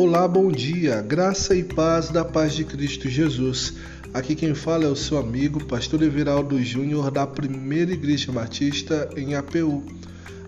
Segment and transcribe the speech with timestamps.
[0.00, 3.74] Olá, bom dia, graça e paz da paz de Cristo Jesus.
[4.14, 9.34] Aqui quem fala é o seu amigo, Pastor Everaldo Júnior, da Primeira Igreja Batista em
[9.34, 9.82] APU.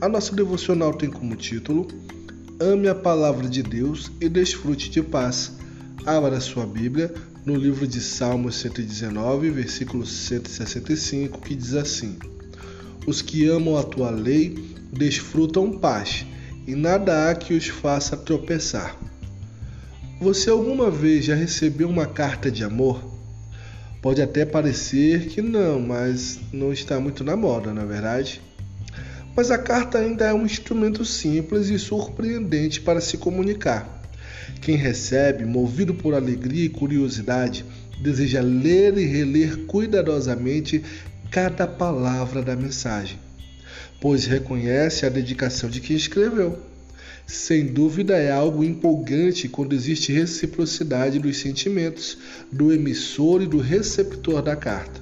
[0.00, 1.86] A nossa devocional tem como título
[2.58, 5.52] Ame a Palavra de Deus e Desfrute de Paz.
[6.04, 12.18] Abra sua Bíblia no livro de Salmos 119, versículo 165, que diz assim:
[13.06, 16.26] Os que amam a tua lei desfrutam paz,
[16.66, 19.05] e nada há que os faça tropeçar.
[20.18, 23.04] Você alguma vez já recebeu uma carta de amor?
[24.00, 28.40] Pode até parecer que não, mas não está muito na moda, não é verdade?
[29.36, 34.02] Mas a carta ainda é um instrumento simples e surpreendente para se comunicar.
[34.62, 37.62] Quem recebe, movido por alegria e curiosidade,
[38.00, 40.82] deseja ler e reler cuidadosamente
[41.30, 43.18] cada palavra da mensagem,
[44.00, 46.58] pois reconhece a dedicação de quem escreveu.
[47.26, 52.16] Sem dúvida é algo empolgante quando existe reciprocidade dos sentimentos
[52.52, 55.00] do emissor e do receptor da carta.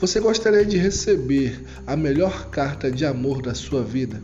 [0.00, 4.20] Você gostaria de receber a melhor carta de amor da sua vida?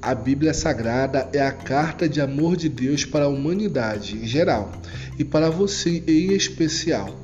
[0.00, 4.72] A Bíblia Sagrada é a carta de amor de Deus para a humanidade em geral
[5.18, 7.14] e para você em especial.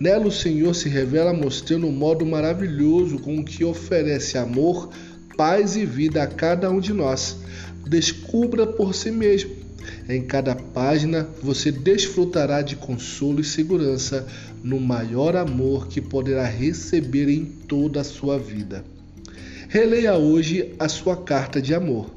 [0.00, 4.90] Nela o Senhor se revela mostrando um modo maravilhoso com que oferece amor,
[5.36, 7.38] paz e vida a cada um de nós,
[7.86, 9.62] descubra por si mesmo.
[10.08, 14.26] Em cada página você desfrutará de consolo e segurança
[14.62, 18.84] no maior amor que poderá receber em toda a sua vida.
[19.68, 22.10] Releia hoje a sua carta de amor.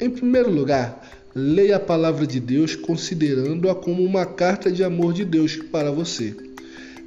[0.00, 5.24] Em primeiro lugar, leia a palavra de Deus considerando-a como uma carta de amor de
[5.24, 6.34] Deus para você.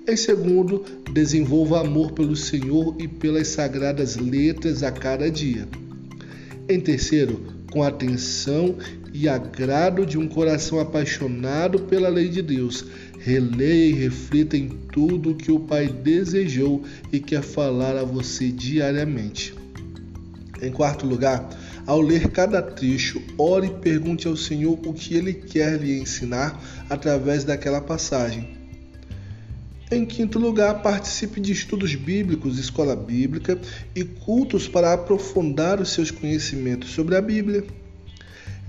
[0.07, 5.67] Em segundo, desenvolva amor pelo Senhor e pelas sagradas letras a cada dia.
[6.69, 8.77] Em terceiro, com atenção
[9.11, 12.85] e agrado de um coração apaixonado pela lei de Deus.
[13.19, 18.51] Releia e reflita em tudo o que o Pai desejou e quer falar a você
[18.51, 19.55] diariamente.
[20.61, 21.49] Em quarto lugar,
[21.85, 26.61] ao ler cada trecho, ore e pergunte ao Senhor o que Ele quer lhe ensinar
[26.89, 28.54] através daquela passagem.
[29.91, 33.59] Em quinto lugar, participe de estudos bíblicos, escola bíblica
[33.95, 37.63] e cultos para aprofundar os seus conhecimentos sobre a Bíblia.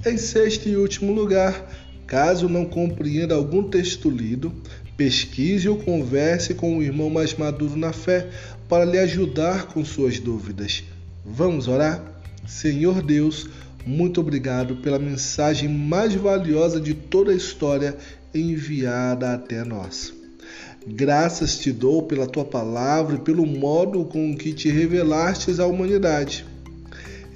[0.04, 1.72] Em sexto e último lugar,
[2.06, 4.52] caso não compreenda algum texto lido,
[4.94, 8.28] pesquise ou converse com o irmão mais maduro na fé
[8.68, 10.84] para lhe ajudar com suas dúvidas.
[11.24, 12.04] Vamos orar?
[12.46, 13.48] Senhor Deus,
[13.86, 17.96] muito obrigado pela mensagem mais valiosa de toda a história
[18.34, 20.12] enviada até nós.
[20.88, 26.46] Graças te dou pela tua palavra e pelo modo com que te revelastes à humanidade.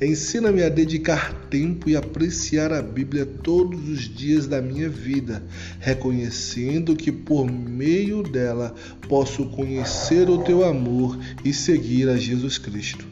[0.00, 5.43] Ensina-me a dedicar tempo e apreciar a Bíblia todos os dias da minha vida,
[5.81, 8.72] reconhecendo que por meio dela
[9.09, 13.05] posso conhecer o teu amor e seguir a Jesus Cristo.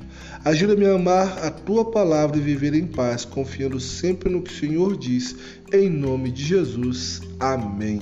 [0.44, 4.56] Ajuda-me a amar a tua palavra e viver em paz, confiando sempre no que o
[4.56, 5.34] Senhor diz,
[5.72, 7.20] em nome de Jesus.
[7.40, 7.98] Amém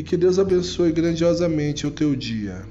[0.00, 2.64] e que Deus abençoe grandiosamente o teu dia.